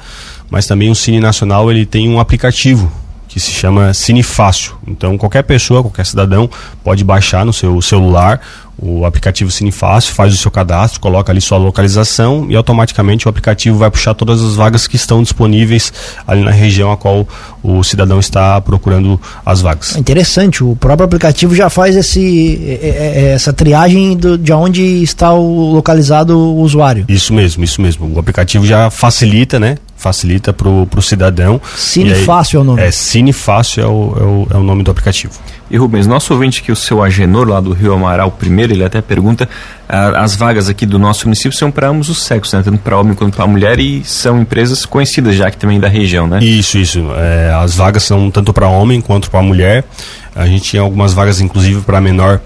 mas 0.49 0.67
também 0.67 0.89
o 0.89 0.95
Cine 0.95 1.19
Nacional 1.19 1.69
ele 1.71 1.85
tem 1.85 2.07
um 2.07 2.19
aplicativo 2.19 2.91
que 3.27 3.39
se 3.39 3.51
chama 3.51 3.93
Cine 3.93 4.23
Fácil. 4.23 4.75
Então 4.87 5.17
qualquer 5.17 5.43
pessoa, 5.43 5.81
qualquer 5.81 6.05
cidadão 6.05 6.49
pode 6.83 7.03
baixar 7.03 7.45
no 7.45 7.51
seu 7.51 7.81
celular 7.81 8.39
o 8.77 9.05
aplicativo 9.05 9.49
Cine 9.49 9.71
Fácil, 9.71 10.13
faz 10.13 10.33
o 10.33 10.37
seu 10.37 10.51
cadastro, 10.51 10.99
coloca 10.99 11.31
ali 11.31 11.39
sua 11.39 11.57
localização 11.57 12.47
e 12.49 12.55
automaticamente 12.55 13.27
o 13.27 13.29
aplicativo 13.29 13.77
vai 13.77 13.89
puxar 13.89 14.13
todas 14.13 14.41
as 14.41 14.55
vagas 14.55 14.87
que 14.87 14.95
estão 14.95 15.23
disponíveis 15.23 15.93
ali 16.27 16.41
na 16.41 16.51
região 16.51 16.91
a 16.91 16.97
qual 16.97 17.27
o 17.63 17.83
cidadão 17.83 18.19
está 18.19 18.59
procurando 18.61 19.19
as 19.45 19.61
vagas. 19.61 19.95
Interessante, 19.95 20.63
o 20.63 20.75
próprio 20.75 21.05
aplicativo 21.05 21.55
já 21.55 21.69
faz 21.69 21.95
esse, 21.95 22.79
essa 22.81 23.53
triagem 23.53 24.15
do, 24.15 24.37
de 24.37 24.51
onde 24.53 24.81
está 25.01 25.33
o, 25.33 25.73
localizado 25.73 26.37
o 26.37 26.59
usuário. 26.59 27.05
Isso 27.07 27.33
mesmo, 27.33 27.63
isso 27.63 27.81
mesmo. 27.81 28.13
O 28.13 28.19
aplicativo 28.19 28.65
já 28.65 28.89
facilita, 28.89 29.59
né? 29.59 29.77
Facilita 29.95 30.53
para 30.53 30.69
o 30.69 31.01
cidadão. 31.01 31.59
Cine 31.75 32.13
aí, 32.13 32.25
é 32.53 32.57
o 32.57 32.63
nome. 32.63 32.81
É, 32.81 32.91
Cine 32.91 33.33
Fácil 33.33 33.83
é 33.83 33.87
o, 33.87 34.13
é 34.19 34.23
o, 34.23 34.47
é 34.51 34.57
o 34.57 34.63
nome 34.63 34.83
do 34.83 34.91
aplicativo. 34.91 35.33
E 35.69 35.77
Rubens, 35.77 36.05
nosso 36.05 36.31
ouvinte 36.33 36.61
que 36.61 36.71
o 36.71 36.75
seu 36.75 37.01
Agenor 37.01 37.47
lá 37.47 37.59
do 37.59 37.73
Rio 37.73 37.93
Amaral 37.93 38.31
primeiro, 38.31 38.73
ele 38.73 38.83
até 38.83 39.01
pergunta, 39.01 39.49
ah, 39.89 40.21
as 40.23 40.35
vagas 40.35 40.69
aqui 40.69 40.85
do 40.85 40.99
nosso 40.99 41.25
município 41.25 41.57
são 41.57 41.71
para 41.71 41.87
ambos 41.87 42.07
os 42.07 42.21
sexos, 42.21 42.53
né? 42.53 42.61
tanto 42.63 42.77
para 42.79 42.97
homem 42.97 43.15
quanto 43.15 43.35
para 43.35 43.47
mulher 43.47 43.79
e 43.79 44.03
são 44.03 44.41
empresas 44.41 44.85
conhecidas 44.85 45.35
já 45.35 45.49
que 45.49 45.57
também 45.57 45.79
da 45.79 45.87
região, 45.87 46.27
né? 46.27 46.39
Isso, 46.43 46.77
isso. 46.77 47.07
É, 47.17 47.51
as 47.53 47.75
vagas 47.75 48.03
são 48.03 48.29
tanto 48.29 48.53
para 48.53 48.67
homem 48.67 49.01
quanto 49.01 49.31
para 49.31 49.41
mulher. 49.41 49.83
A 50.35 50.45
gente 50.45 50.63
tinha 50.63 50.83
algumas 50.83 51.13
vagas 51.13 51.41
inclusive 51.41 51.81
para 51.81 51.99
menor 51.99 52.41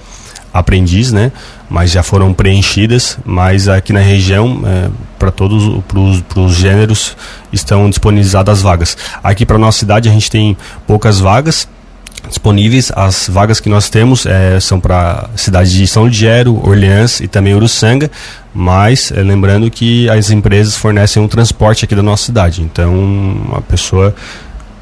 aprendiz, 0.53 1.11
né? 1.11 1.31
Mas 1.69 1.91
já 1.91 2.01
foram 2.01 2.33
preenchidas, 2.33 3.19
mas 3.25 3.67
aqui 3.67 3.93
na 3.93 3.99
região, 3.99 4.61
é, 4.65 4.89
para 5.19 5.29
todos 5.29 5.83
os 6.35 6.55
gêneros, 6.55 7.15
estão 7.51 7.89
disponibilizadas 7.89 8.59
as 8.59 8.61
vagas. 8.63 8.97
Aqui 9.23 9.45
para 9.45 9.57
nossa 9.57 9.77
cidade 9.77 10.09
a 10.09 10.11
gente 10.11 10.31
tem 10.31 10.57
poucas 10.87 11.19
vagas, 11.19 11.67
disponíveis. 12.29 12.91
As 12.95 13.27
vagas 13.27 13.59
que 13.59 13.69
nós 13.69 13.89
temos 13.89 14.25
é, 14.25 14.59
são 14.59 14.79
para 14.79 15.29
cidades 15.35 15.71
de 15.71 15.85
São 15.87 16.07
Ligero, 16.07 16.55
Orleans 16.65 17.19
e 17.19 17.27
também 17.27 17.53
Uruçanga, 17.53 18.09
mas 18.53 19.11
é, 19.11 19.21
lembrando 19.21 19.69
que 19.69 20.09
as 20.09 20.31
empresas 20.31 20.75
fornecem 20.75 21.21
um 21.21 21.27
transporte 21.27 21.85
aqui 21.85 21.95
da 21.95 22.03
nossa 22.03 22.25
cidade. 22.25 22.61
Então, 22.61 23.51
a 23.53 23.61
pessoa 23.61 24.15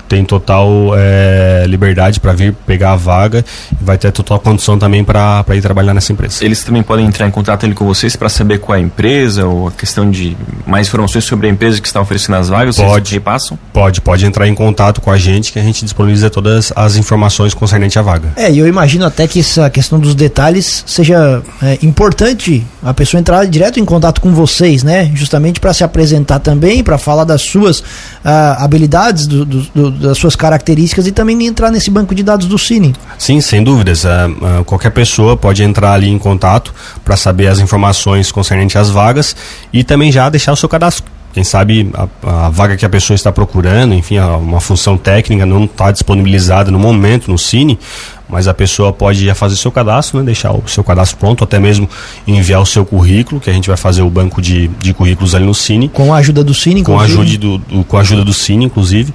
tem 0.08 0.24
total 0.24 0.92
é, 0.96 1.66
liberdade 1.68 2.20
para 2.20 2.34
vir 2.34 2.54
pegar 2.66 2.94
a 2.94 2.96
vaga 2.96 3.44
e 3.72 3.84
vai 3.84 3.98
ter 3.98 4.12
total 4.12 4.40
condição 4.40 4.78
também 4.78 5.04
para 5.04 5.44
ir 5.54 5.62
trabalhar 5.62 5.94
nessa 5.94 6.12
empresa. 6.12 6.44
Eles 6.44 6.64
também 6.64 6.84
podem 6.84 7.06
entrar 7.06 7.28
em 7.28 7.32
contato 7.32 7.66
ali 7.66 7.74
com 7.74 7.86
vocês 7.86 8.16
para 8.16 8.30
saber 8.30 8.60
qual 8.60 8.76
é 8.78 8.80
a 8.80 8.84
empresa 8.84 9.46
ou 9.46 9.68
a 9.68 9.72
questão 9.72 10.10
de 10.10 10.36
mais 10.66 10.88
informações 10.88 11.26
sobre 11.26 11.48
a 11.48 11.50
empresa 11.50 11.82
que 11.82 11.88
está 11.88 12.02
oferecendo 12.02 12.36
as 12.36 12.50
vagas? 12.50 12.78
Pode, 12.78 13.14
repassam? 13.14 13.58
Pode, 13.74 14.02
pode 14.02 14.26
entrar 14.26 14.48
em 14.48 14.56
contato 14.56 15.02
com 15.02 15.12
a 15.12 15.18
gente 15.18 15.52
que 15.52 15.60
a 15.60 15.64
gente 15.64 15.84
disponibiliza 15.84 16.30
todas 16.30 16.72
as 16.76 16.96
informações 16.96 17.54
concernentes 17.54 17.98
à 17.98 18.02
vaga. 18.02 18.30
É, 18.36 18.52
e 18.52 18.60
eu 18.60 18.68
imagino 18.68 19.06
até 19.06 19.28
que 19.28 19.40
essa 19.40 19.70
questão 19.70 20.00
dos 20.00 20.16
detalhes 20.16 20.84
seja 20.86 21.42
é, 21.62 21.78
importante 21.84 22.66
a 22.84 22.94
pessoa 22.94 23.20
entrar 23.20 23.46
direto 23.46 23.80
em 23.80 23.86
contato 23.86 24.22
com 24.22 24.34
vocês, 24.34 24.84
né? 24.84 25.12
Justamente 25.14 25.60
para 25.60 25.74
se 25.74 25.84
apresentar 25.84 26.40
também, 26.40 26.84
para 26.84 26.98
falar 26.98 27.24
das 27.24 27.42
suas 27.42 27.80
uh, 27.80 27.84
habilidades, 28.60 29.28
do, 29.28 29.46
do, 29.46 29.62
do 29.64 29.97
das 29.98 30.18
suas 30.18 30.36
características 30.36 31.08
e 31.08 31.12
também 31.12 31.46
entrar 31.46 31.72
nesse 31.72 31.90
banco 31.90 32.14
de 32.16 32.24
dados 32.24 32.48
do 32.48 32.58
Cine. 32.58 32.94
Sim, 33.18 33.42
sem 33.42 33.64
dúvidas. 33.64 34.04
Uh, 34.04 34.08
uh, 34.08 34.64
qualquer 34.66 34.92
pessoa 34.92 35.36
pode 35.36 35.64
entrar 35.64 35.94
ali 35.94 36.10
em 36.10 36.18
contato 36.18 36.74
para 37.04 37.18
saber 37.18 37.48
as 37.48 37.60
informações 37.60 38.32
concernentes 38.32 38.76
às 38.76 38.90
vagas 38.90 39.36
e 39.74 39.84
também 39.84 40.12
já 40.12 40.30
deixar 40.30 40.54
o 40.54 40.56
seu 40.56 40.70
cadastro. 40.70 41.18
Quem 41.34 41.44
sabe 41.44 41.92
a, 41.94 42.48
a 42.48 42.50
vaga 42.50 42.76
que 42.76 42.84
a 42.84 42.90
pessoa 42.90 43.14
está 43.14 43.32
procurando, 43.32 43.94
enfim, 43.94 44.18
uma 44.18 44.60
função 44.60 44.98
técnica 44.98 45.46
não 45.46 45.66
está 45.66 45.92
disponibilizada 45.92 46.72
no 46.72 46.80
momento 46.80 47.30
no 47.30 47.38
Cine, 47.38 47.78
mas 48.28 48.48
a 48.48 48.54
pessoa 48.56 48.92
pode 48.92 49.24
já 49.24 49.36
fazer 49.36 49.56
seu 49.56 49.72
cadastro, 49.72 50.20
né, 50.20 50.26
deixar 50.26 50.52
o 50.52 50.64
seu 50.68 50.84
cadastro 50.84 51.18
pronto, 51.18 51.44
até 51.44 51.60
mesmo 51.60 51.88
enviar 52.26 52.60
o 52.60 52.66
seu 52.66 52.84
currículo, 52.86 53.40
que 53.40 53.50
a 53.50 53.54
gente 53.54 53.68
vai 53.68 53.78
fazer 53.78 54.02
o 54.02 54.10
banco 54.10 54.42
de, 54.42 54.68
de 54.68 54.96
currículos 54.96 55.36
ali 55.36 55.46
no 55.46 55.54
Cine. 55.54 55.90
Com 55.90 56.12
a 56.12 56.18
ajuda 56.18 56.44
do 56.44 56.56
Cine, 56.56 56.84
com 56.84 57.00
a 57.00 57.04
ajuda 57.04 57.38
do, 57.38 57.58
do, 57.60 57.84
com 57.84 57.98
a 57.98 58.02
ajuda 58.02 58.26
do 58.26 58.34
Cine, 58.34 58.66
inclusive. 58.66 59.14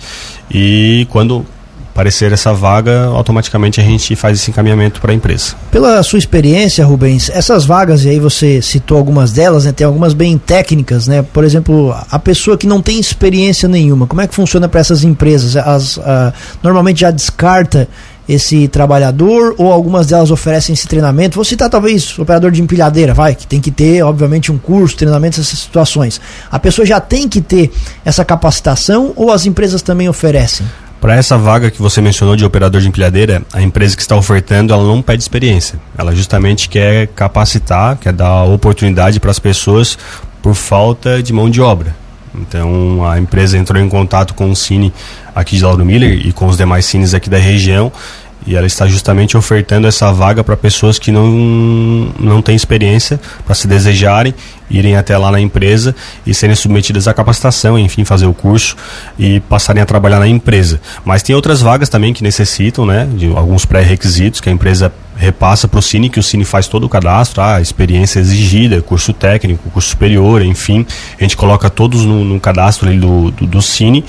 E 0.52 1.06
quando 1.10 1.44
aparecer 1.92 2.32
essa 2.32 2.54
vaga, 2.54 3.04
automaticamente 3.04 3.78
a 3.80 3.84
gente 3.84 4.16
faz 4.16 4.40
esse 4.40 4.50
encaminhamento 4.50 5.00
para 5.00 5.12
a 5.12 5.14
empresa. 5.14 5.54
Pela 5.70 6.02
sua 6.02 6.18
experiência, 6.18 6.84
Rubens, 6.84 7.30
essas 7.30 7.66
vagas, 7.66 8.04
e 8.04 8.08
aí 8.08 8.18
você 8.18 8.62
citou 8.62 8.96
algumas 8.96 9.30
delas, 9.30 9.66
né, 9.66 9.72
tem 9.72 9.86
algumas 9.86 10.14
bem 10.14 10.38
técnicas, 10.38 11.06
né? 11.06 11.22
Por 11.22 11.44
exemplo, 11.44 11.94
a 12.10 12.18
pessoa 12.18 12.56
que 12.56 12.66
não 12.66 12.80
tem 12.80 12.98
experiência 12.98 13.68
nenhuma, 13.68 14.06
como 14.06 14.22
é 14.22 14.26
que 14.26 14.34
funciona 14.34 14.68
para 14.68 14.80
essas 14.80 15.04
empresas? 15.04 15.54
As, 15.54 15.98
uh, 15.98 16.32
normalmente 16.62 17.00
já 17.00 17.10
descarta 17.10 17.86
esse 18.34 18.68
trabalhador 18.68 19.54
ou 19.58 19.72
algumas 19.72 20.06
delas 20.06 20.30
oferecem 20.30 20.72
esse 20.72 20.86
treinamento? 20.86 21.36
Vou 21.36 21.44
citar 21.44 21.68
talvez 21.68 22.18
operador 22.18 22.50
de 22.50 22.62
empilhadeira, 22.62 23.12
vai, 23.12 23.34
que 23.34 23.46
tem 23.46 23.60
que 23.60 23.70
ter, 23.70 24.02
obviamente, 24.02 24.50
um 24.50 24.58
curso, 24.58 24.96
treinamento, 24.96 25.40
essas 25.40 25.58
situações. 25.58 26.20
A 26.50 26.58
pessoa 26.58 26.84
já 26.86 27.00
tem 27.00 27.28
que 27.28 27.40
ter 27.40 27.70
essa 28.04 28.24
capacitação 28.24 29.12
ou 29.16 29.30
as 29.32 29.46
empresas 29.46 29.82
também 29.82 30.08
oferecem? 30.08 30.66
Para 31.00 31.16
essa 31.16 31.36
vaga 31.36 31.68
que 31.68 31.82
você 31.82 32.00
mencionou 32.00 32.36
de 32.36 32.44
operador 32.44 32.80
de 32.80 32.88
empilhadeira, 32.88 33.42
a 33.52 33.60
empresa 33.60 33.96
que 33.96 34.02
está 34.02 34.14
ofertando, 34.14 34.72
ela 34.72 34.84
não 34.84 35.02
pede 35.02 35.22
experiência. 35.22 35.78
Ela 35.98 36.14
justamente 36.14 36.68
quer 36.68 37.08
capacitar, 37.08 37.96
quer 37.96 38.12
dar 38.12 38.44
oportunidade 38.44 39.18
para 39.18 39.32
as 39.32 39.40
pessoas 39.40 39.98
por 40.40 40.54
falta 40.54 41.20
de 41.20 41.32
mão 41.32 41.50
de 41.50 41.60
obra. 41.60 42.02
Então 42.34 43.04
a 43.04 43.18
empresa 43.18 43.58
entrou 43.58 43.82
em 43.82 43.88
contato 43.88 44.32
com 44.32 44.50
o 44.50 44.56
Cine 44.56 44.92
aqui 45.34 45.56
de 45.56 45.64
Lauro 45.64 45.84
Miller 45.84 46.26
e 46.26 46.32
com 46.32 46.46
os 46.46 46.56
demais 46.56 46.86
cines 46.86 47.14
aqui 47.14 47.28
da 47.28 47.38
região 47.38 47.92
e 48.46 48.56
ela 48.56 48.66
está 48.66 48.86
justamente 48.86 49.36
ofertando 49.36 49.86
essa 49.86 50.12
vaga 50.12 50.42
para 50.42 50.56
pessoas 50.56 50.98
que 50.98 51.10
não, 51.10 51.28
não 52.18 52.42
têm 52.42 52.56
experiência, 52.56 53.20
para 53.44 53.54
se 53.54 53.68
desejarem, 53.68 54.34
irem 54.70 54.96
até 54.96 55.16
lá 55.16 55.30
na 55.30 55.40
empresa 55.40 55.94
e 56.26 56.34
serem 56.34 56.56
submetidas 56.56 57.06
à 57.06 57.14
capacitação, 57.14 57.78
enfim, 57.78 58.04
fazer 58.04 58.26
o 58.26 58.32
curso 58.32 58.76
e 59.18 59.40
passarem 59.40 59.82
a 59.82 59.86
trabalhar 59.86 60.18
na 60.18 60.26
empresa. 60.26 60.80
Mas 61.04 61.22
tem 61.22 61.36
outras 61.36 61.60
vagas 61.60 61.88
também 61.88 62.12
que 62.12 62.22
necessitam, 62.22 62.86
né, 62.86 63.08
de 63.14 63.26
alguns 63.34 63.64
pré-requisitos 63.64 64.40
que 64.40 64.48
a 64.48 64.52
empresa 64.52 64.92
repassa 65.14 65.68
para 65.68 65.78
o 65.78 65.82
Cine, 65.82 66.08
que 66.08 66.18
o 66.18 66.22
Cine 66.22 66.44
faz 66.44 66.66
todo 66.66 66.84
o 66.84 66.88
cadastro, 66.88 67.42
a 67.42 67.60
experiência 67.60 68.18
exigida, 68.18 68.80
curso 68.80 69.12
técnico, 69.12 69.70
curso 69.70 69.90
superior, 69.90 70.42
enfim, 70.42 70.86
a 71.18 71.22
gente 71.22 71.36
coloca 71.36 71.68
todos 71.68 72.04
no, 72.04 72.24
no 72.24 72.40
cadastro 72.40 72.92
do, 72.98 73.30
do, 73.30 73.46
do 73.46 73.62
Cine 73.62 74.04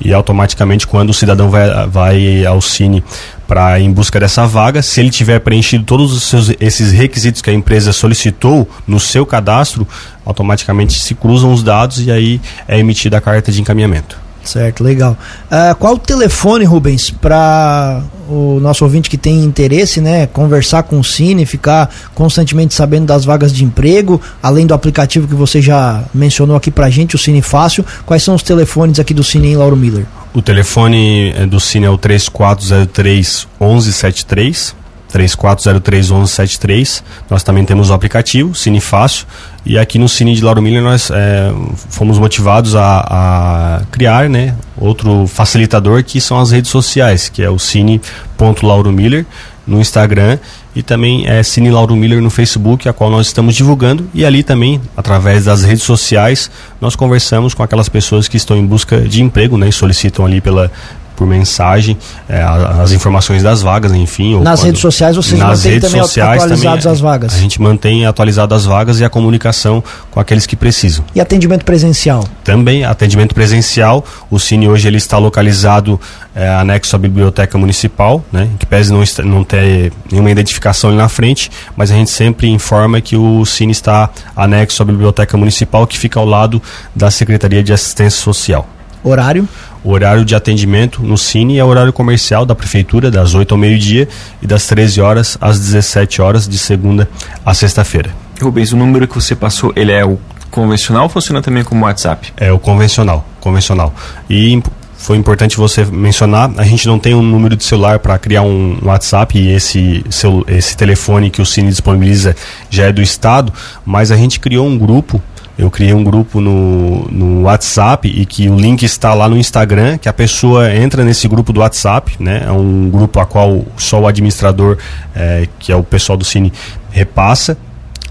e 0.00 0.12
automaticamente 0.12 0.86
quando 0.86 1.10
o 1.10 1.14
cidadão 1.14 1.50
vai, 1.50 1.86
vai 1.86 2.46
ao 2.46 2.60
Cine 2.60 3.02
para 3.48 3.80
em 3.80 3.90
busca 3.90 4.20
dessa 4.20 4.46
vaga, 4.46 4.82
se 4.82 5.00
ele 5.00 5.08
tiver 5.08 5.40
preenchido 5.40 5.82
todos 5.82 6.12
os 6.12 6.24
seus, 6.24 6.52
esses 6.60 6.92
requisitos 6.92 7.40
que 7.40 7.48
a 7.48 7.52
empresa 7.52 7.94
solicitou 7.94 8.68
no 8.86 9.00
seu 9.00 9.24
cadastro, 9.24 9.88
automaticamente 10.24 11.00
se 11.00 11.14
cruzam 11.14 11.50
os 11.50 11.62
dados 11.62 12.06
e 12.06 12.12
aí 12.12 12.40
é 12.68 12.78
emitida 12.78 13.16
a 13.16 13.20
carta 13.22 13.50
de 13.50 13.60
encaminhamento. 13.60 14.27
Certo, 14.48 14.82
legal. 14.82 15.14
Uh, 15.44 15.74
qual 15.76 15.94
o 15.94 15.98
telefone, 15.98 16.64
Rubens, 16.64 17.10
para 17.10 18.02
o 18.30 18.58
nosso 18.60 18.82
ouvinte 18.82 19.10
que 19.10 19.18
tem 19.18 19.44
interesse, 19.44 20.00
né, 20.00 20.26
conversar 20.26 20.84
com 20.84 20.98
o 20.98 21.04
Cine, 21.04 21.44
ficar 21.44 21.94
constantemente 22.14 22.72
sabendo 22.72 23.04
das 23.04 23.26
vagas 23.26 23.52
de 23.52 23.62
emprego, 23.62 24.18
além 24.42 24.66
do 24.66 24.72
aplicativo 24.72 25.28
que 25.28 25.34
você 25.34 25.60
já 25.60 26.02
mencionou 26.14 26.56
aqui 26.56 26.70
pra 26.70 26.88
gente, 26.88 27.14
o 27.14 27.18
Cine 27.18 27.42
Fácil, 27.42 27.84
quais 28.06 28.22
são 28.22 28.34
os 28.34 28.42
telefones 28.42 28.98
aqui 28.98 29.12
do 29.12 29.22
Cine 29.22 29.48
em 29.48 29.56
Lauro 29.56 29.76
Miller? 29.76 30.06
O 30.32 30.40
telefone 30.40 31.34
eh, 31.36 31.44
do 31.44 31.60
Cine 31.60 31.84
é 31.84 31.90
o 31.90 31.98
3403 31.98 33.46
1173. 33.60 34.74
3403 35.08 36.10
1173. 36.10 37.02
Nós 37.30 37.42
também 37.42 37.64
temos 37.64 37.90
o 37.90 37.92
aplicativo 37.92 38.54
Cine 38.54 38.80
Fácil 38.80 39.26
e 39.64 39.78
aqui 39.78 39.98
no 39.98 40.08
Cine 40.08 40.34
de 40.34 40.42
Lauro 40.42 40.62
Miller 40.62 40.82
nós 40.82 41.10
é, 41.10 41.52
fomos 41.90 42.18
motivados 42.18 42.74
a, 42.74 43.00
a, 43.08 43.82
criar 43.90 44.28
né, 44.28 44.54
outro 44.76 45.26
facilitador 45.26 46.04
que 46.04 46.20
são 46.20 46.38
as 46.38 46.50
redes 46.50 46.70
sociais, 46.70 47.28
que 47.28 47.42
é 47.42 47.50
o 47.50 47.58
cine.lauromiller 47.58 49.26
no 49.66 49.80
Instagram 49.80 50.38
e 50.74 50.82
também 50.82 51.26
é 51.26 51.42
Cine 51.42 51.70
Lauro 51.70 51.96
Miller 51.96 52.22
no 52.22 52.30
Facebook, 52.30 52.88
a 52.88 52.92
qual 52.92 53.10
nós 53.10 53.26
estamos 53.26 53.54
divulgando 53.54 54.08
e 54.14 54.24
ali 54.24 54.42
também, 54.42 54.80
através 54.96 55.44
das 55.44 55.62
redes 55.62 55.82
sociais, 55.82 56.50
nós 56.80 56.94
conversamos 56.94 57.52
com 57.52 57.62
aquelas 57.62 57.88
pessoas 57.88 58.28
que 58.28 58.36
estão 58.36 58.56
em 58.56 58.64
busca 58.64 59.00
de 59.00 59.22
emprego, 59.22 59.58
né, 59.58 59.68
e 59.68 59.72
solicitam 59.72 60.24
ali 60.24 60.40
pela, 60.40 60.70
por 61.18 61.26
mensagem 61.26 61.98
é, 62.28 62.40
as 62.80 62.92
informações 62.92 63.42
das 63.42 63.60
vagas, 63.60 63.92
enfim. 63.92 64.38
nas 64.40 64.62
redes 64.62 64.80
sociais 64.80 65.16
vocês 65.16 65.36
nas 65.40 65.58
mantêm 65.58 65.72
redes 65.72 65.90
também 65.90 66.02
sociais 66.02 66.42
atualizadas 66.42 66.84
também, 66.84 66.92
as 66.92 67.00
vagas? 67.00 67.34
A 67.34 67.38
gente 67.38 67.60
mantém 67.60 68.06
atualizadas 68.06 68.58
as 68.58 68.64
vagas 68.64 69.00
e 69.00 69.04
a 69.04 69.10
comunicação 69.10 69.82
com 70.12 70.20
aqueles 70.20 70.46
que 70.46 70.54
precisam. 70.54 71.04
E 71.12 71.20
atendimento 71.20 71.64
presencial? 71.64 72.24
Também, 72.44 72.84
atendimento 72.84 73.34
presencial. 73.34 74.04
O 74.30 74.38
Cine 74.38 74.68
hoje 74.68 74.86
ele 74.86 74.96
está 74.96 75.18
localizado 75.18 76.00
é, 76.36 76.48
anexo 76.48 76.94
à 76.94 76.98
Biblioteca 77.00 77.58
Municipal, 77.58 78.24
né, 78.30 78.48
que 78.56 78.64
pese 78.64 78.92
não, 78.92 79.02
não 79.24 79.42
ter 79.42 79.92
nenhuma 80.12 80.30
identificação 80.30 80.90
ali 80.90 80.98
na 80.98 81.08
frente, 81.08 81.50
mas 81.76 81.90
a 81.90 81.94
gente 81.94 82.12
sempre 82.12 82.48
informa 82.48 83.00
que 83.00 83.16
o 83.16 83.44
Cine 83.44 83.72
está 83.72 84.08
anexo 84.36 84.80
à 84.84 84.86
Biblioteca 84.86 85.36
Municipal, 85.36 85.84
que 85.84 85.98
fica 85.98 86.20
ao 86.20 86.26
lado 86.26 86.62
da 86.94 87.10
Secretaria 87.10 87.64
de 87.64 87.72
Assistência 87.72 88.20
Social. 88.20 88.68
Horário? 89.02 89.48
O 89.84 89.90
horário 89.90 90.24
de 90.24 90.34
atendimento 90.34 91.02
no 91.02 91.16
Cine 91.16 91.58
é 91.58 91.64
o 91.64 91.66
horário 91.66 91.92
comercial 91.92 92.44
da 92.44 92.54
Prefeitura, 92.54 93.10
das 93.10 93.34
8 93.34 93.52
ao 93.52 93.58
meio-dia 93.58 94.08
e 94.42 94.46
das 94.46 94.66
13 94.66 95.00
horas 95.00 95.38
às 95.40 95.58
17 95.58 96.20
horas, 96.20 96.48
de 96.48 96.58
segunda 96.58 97.08
a 97.44 97.54
sexta-feira. 97.54 98.10
Rubens, 98.40 98.72
o 98.72 98.76
número 98.76 99.06
que 99.06 99.14
você 99.14 99.34
passou, 99.34 99.72
ele 99.76 99.92
é 99.92 100.04
o 100.04 100.18
convencional 100.50 101.04
ou 101.04 101.08
funciona 101.08 101.40
também 101.42 101.62
como 101.62 101.84
WhatsApp? 101.84 102.32
É 102.36 102.52
o 102.52 102.58
convencional, 102.58 103.24
convencional. 103.40 103.94
E 104.28 104.60
foi 104.98 105.16
importante 105.16 105.56
você 105.56 105.84
mencionar, 105.84 106.50
a 106.56 106.64
gente 106.64 106.86
não 106.86 106.98
tem 106.98 107.14
um 107.14 107.22
número 107.22 107.56
de 107.56 107.64
celular 107.64 108.00
para 108.00 108.18
criar 108.18 108.42
um 108.42 108.78
WhatsApp 108.82 109.38
e 109.38 109.52
esse, 109.52 110.04
seu, 110.10 110.44
esse 110.48 110.76
telefone 110.76 111.30
que 111.30 111.40
o 111.40 111.46
Cine 111.46 111.70
disponibiliza 111.70 112.34
já 112.68 112.86
é 112.86 112.92
do 112.92 113.00
Estado, 113.00 113.52
mas 113.86 114.10
a 114.10 114.16
gente 114.16 114.40
criou 114.40 114.66
um 114.66 114.76
grupo 114.76 115.22
eu 115.58 115.70
criei 115.70 115.92
um 115.92 116.04
grupo 116.04 116.40
no, 116.40 117.08
no 117.10 117.42
WhatsApp 117.42 118.08
e 118.08 118.24
que 118.24 118.48
o 118.48 118.54
link 118.54 118.84
está 118.84 119.12
lá 119.12 119.28
no 119.28 119.36
Instagram, 119.36 119.98
que 119.98 120.08
a 120.08 120.12
pessoa 120.12 120.72
entra 120.72 121.04
nesse 121.04 121.26
grupo 121.26 121.52
do 121.52 121.58
WhatsApp, 121.58 122.14
né? 122.20 122.44
É 122.46 122.52
um 122.52 122.88
grupo 122.88 123.18
a 123.18 123.26
qual 123.26 123.64
só 123.76 124.00
o 124.00 124.06
administrador, 124.06 124.78
é, 125.16 125.48
que 125.58 125.72
é 125.72 125.76
o 125.76 125.82
pessoal 125.82 126.16
do 126.16 126.24
Cine, 126.24 126.52
repassa 126.92 127.58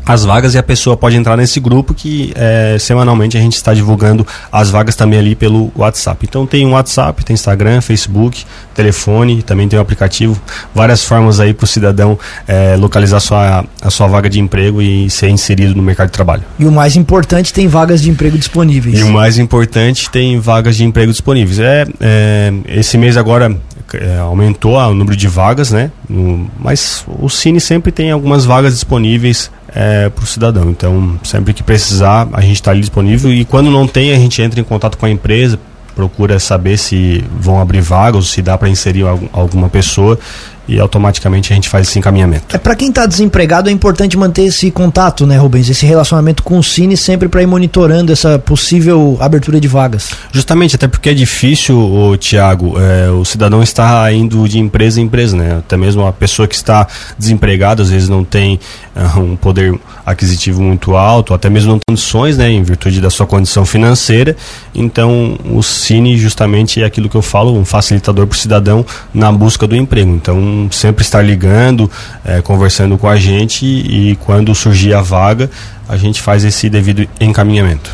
as 0.08 0.24
vagas 0.24 0.56
e 0.56 0.58
a 0.58 0.64
pessoa 0.64 0.96
pode 0.96 1.16
entrar 1.16 1.36
nesse 1.36 1.60
grupo 1.60 1.94
que 1.94 2.32
é, 2.36 2.78
semanalmente 2.80 3.38
a 3.38 3.42
gente 3.42 3.56
está 3.56 3.74
divulgando 3.74 4.26
as 4.52 4.70
vagas 4.70 4.96
também 4.96 5.20
ali 5.20 5.36
pelo 5.36 5.72
WhatsApp. 5.76 6.26
Então 6.28 6.46
tem 6.46 6.66
um 6.66 6.72
WhatsApp, 6.72 7.26
tem 7.26 7.34
Instagram, 7.34 7.82
Facebook, 7.82 8.46
telefone, 8.74 9.44
também 9.44 9.68
tem 9.68 9.78
o 9.78 9.82
um 9.82 9.84
aplicativo, 9.84 10.40
várias 10.74 11.04
formas 11.04 11.40
aí 11.40 11.54
para 11.54 11.66
o 11.66 11.68
cidadão 11.68 12.18
é, 12.48 12.76
localizar 12.78 13.20
sua, 13.20 13.66
a 13.82 13.90
sua 13.90 14.08
vaga 14.08 14.30
de 14.30 14.40
emprego 14.40 14.82
e 14.82 15.10
ser 15.10 15.30
inserido 15.30 15.76
no 15.76 15.84
mercado 15.84 16.08
de 16.08 16.14
trabalho. 16.14 16.44
E 16.58 16.66
o 16.66 16.72
mais 16.72 16.96
importante, 16.96 17.52
tem 17.52 17.68
vagas 17.68 18.02
de 18.02 18.10
emprego 18.10 18.38
disponíveis. 18.38 19.00
E 19.00 19.04
o 19.04 19.12
mais 19.12 19.38
importante, 19.38 20.10
tem 20.10 20.40
vagas 20.40 20.78
de 20.78 20.86
emprego 20.86 21.12
disponíveis. 21.12 21.60
É, 21.60 21.86
é 22.00 22.54
esse 22.68 22.98
mês 22.98 23.18
agora 23.18 23.56
é, 23.94 24.18
aumentou 24.18 24.76
o 24.76 24.94
número 24.94 25.16
de 25.16 25.28
vagas, 25.28 25.72
né? 25.72 25.92
No, 26.10 26.50
mas 26.60 27.06
o 27.08 27.30
Cine 27.30 27.62
sempre 27.62 27.92
tem 27.92 28.12
algumas 28.12 28.46
vagas 28.46 28.74
disponíveis 28.74 29.52
é, 29.74 30.10
para 30.10 30.24
o 30.24 30.28
cidadão. 30.28 30.70
Então, 30.70 31.20
sempre 31.24 31.54
que 31.54 31.64
precisar, 31.64 32.28
a 32.34 32.42
gente 32.42 32.56
está 32.56 32.72
ali 32.72 32.82
disponível 32.82 33.32
e 33.32 33.46
quando 33.46 33.70
não 33.70 33.88
tem, 33.88 34.12
a 34.12 34.16
gente 34.18 34.42
entra 34.42 34.60
em 34.60 34.64
contato 34.64 34.98
com 34.98 35.06
a 35.06 35.10
empresa, 35.10 35.60
procura 35.96 36.40
saber 36.40 36.78
se 36.78 37.24
vão 37.40 37.60
abrir 37.60 37.82
vagas, 37.82 38.28
se 38.28 38.42
dá 38.42 38.58
para 38.58 38.70
inserir 38.70 39.06
alguma 39.32 39.70
pessoa 39.70 40.20
e 40.68 40.80
automaticamente 40.80 41.52
a 41.52 41.56
gente 41.56 41.70
faz 41.70 41.88
esse 41.88 41.98
encaminhamento. 41.98 42.56
É 42.56 42.58
para 42.58 42.76
quem 42.76 42.90
está 42.90 43.06
desempregado 43.06 43.70
é 43.70 43.72
importante 43.72 44.18
manter 44.18 44.44
esse 44.44 44.70
contato, 44.72 45.26
né, 45.26 45.38
Rubens, 45.38 45.70
esse 45.70 45.86
relacionamento 45.86 46.44
com 46.44 46.60
o 46.60 46.64
Cine 46.64 46.98
sempre 46.98 47.28
para 47.28 47.42
ir 47.42 47.48
monitorando 47.48 48.12
essa 48.12 48.38
possível 48.38 49.18
abertura 49.20 49.60
de 49.60 49.68
vagas. 49.68 50.12
Justamente, 50.32 50.76
até 50.76 50.88
porque 50.88 51.10
é 51.10 51.14
difícil, 51.14 51.78
o 51.78 52.18
Tiago, 52.18 52.76
é, 52.80 53.10
o 53.10 53.24
cidadão 53.24 53.64
está 53.64 54.12
indo 54.12 54.48
de 54.48 54.60
empresa 54.60 55.00
em 55.00 55.06
empresa, 55.06 55.38
né? 55.38 55.58
Até 55.60 55.78
mesmo 55.78 56.06
a 56.06 56.12
pessoa 56.12 56.48
que 56.48 56.56
está 56.56 56.88
desempregada 57.18 57.82
às 57.82 57.90
vezes 57.90 58.10
não 58.10 58.24
tem 58.24 58.60
uh, 58.96 59.20
um 59.20 59.36
poder 59.36 59.78
aquisitivo 60.06 60.62
muito 60.62 60.96
alto, 60.96 61.34
até 61.34 61.50
mesmo 61.50 61.72
não 61.72 61.80
tem 61.80 61.96
condições, 61.96 62.38
né, 62.38 62.50
em 62.50 62.64
virtude 62.64 63.02
da 63.02 63.10
sua 63.10 63.26
condição 63.26 63.66
financeira. 63.66 64.36
Então, 64.74 65.38
o 65.46 65.62
Cine 65.62 66.18
justamente 66.18 66.82
é 66.82 66.86
aquilo 66.86 67.10
que 67.10 67.16
eu 67.16 67.22
falo, 67.22 67.58
um 67.58 67.66
facilitador 67.66 68.28
para 68.28 68.36
o 68.36 68.38
cidadão 68.38 68.86
na 69.14 69.32
busca 69.32 69.68
do 69.68 69.76
emprego. 69.76 70.12
Então 70.12 70.38
sempre 70.72 71.04
estar 71.04 71.22
ligando, 71.22 71.90
é, 72.26 72.42
conversando 72.42 72.98
com 72.98 73.08
a 73.08 73.18
gente 73.18 73.66
e, 73.66 74.12
e 74.12 74.16
quando 74.18 74.54
surgir 74.56 74.94
a 74.94 75.02
vaga, 75.02 75.50
a 75.88 75.98
gente 75.98 76.22
faz 76.22 76.44
esse 76.44 76.70
devido 76.70 77.08
encaminhamento. 77.20 77.92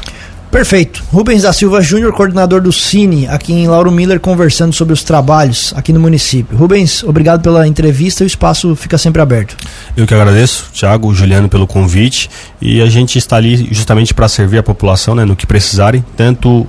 Perfeito. 0.53 1.03
Rubens 1.12 1.41
da 1.41 1.51
Silva 1.51 1.82
Júnior, 1.82 2.13
coordenador 2.13 2.62
do 2.62 2.72
Cine, 2.72 3.27
aqui 3.27 3.51
em 3.51 3.67
Lauro 3.67 3.91
Miller, 3.91 4.20
conversando 4.20 4.72
sobre 4.72 4.93
os 4.93 5.03
trabalhos 5.03 5.74
aqui 5.75 5.91
no 5.91 6.00
município. 6.00 6.55
Rubens, 6.55 7.03
obrigado 7.03 7.41
pela 7.41 7.67
entrevista, 7.67 8.24
o 8.24 8.27
espaço 8.27 8.75
fica 8.75 8.96
sempre 9.00 9.20
aberto. 9.20 9.58
Eu 9.98 10.05
que 10.05 10.13
agradeço, 10.13 10.67
Thiago, 10.72 11.12
Juliano, 11.12 11.50
pelo 11.50 11.65
convite 11.65 12.29
e 12.62 12.84
a 12.84 12.86
gente 12.86 13.17
está 13.17 13.38
ali 13.38 13.67
justamente 13.72 14.13
para 14.13 14.27
servir 14.27 14.60
a 14.60 14.63
população, 14.63 15.15
né, 15.15 15.25
no 15.25 15.36
que 15.36 15.48
precisarem, 15.48 16.05
tanto 16.15 16.67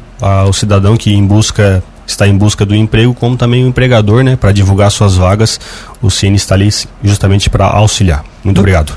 o 0.49 0.53
cidadão 0.55 0.97
que 0.97 1.13
em 1.13 1.27
busca 1.27 1.85
está 2.07 2.27
em 2.29 2.37
busca 2.37 2.65
do 2.67 2.75
emprego, 2.75 3.15
como 3.15 3.37
também 3.37 3.65
o 3.65 3.69
empregador, 3.69 4.23
né, 4.23 4.37
para 4.37 4.53
divulgar 4.53 4.91
suas 4.91 5.17
vagas. 5.17 5.59
O 6.03 6.11
Cine 6.11 6.37
está 6.37 6.55
ali 6.55 6.69
justamente 7.03 7.49
para 7.49 7.67
auxiliar. 7.67 8.25
Muito 8.43 8.59
obrigado. 8.59 8.93